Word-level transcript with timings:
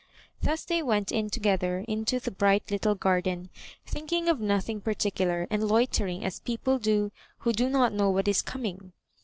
Thus 0.41 0.65
they 0.65 0.81
went 0.81 1.11
in 1.11 1.29
together 1.29 1.85
into 1.87 2.19
the 2.19 2.31
bright 2.31 2.71
little 2.71 2.95
garden, 2.95 3.51
thinking 3.85 4.27
of 4.29 4.39
nothing 4.39 4.81
particular, 4.81 5.45
and 5.51 5.65
loitering 5.67 6.25
as 6.25 6.39
people 6.39 6.79
do 6.79 7.11
who 7.41 7.53
do 7.53 7.69
not 7.69 7.93
know 7.93 8.09
what 8.09 8.27
is 8.27 8.41
ooming. 8.41 8.93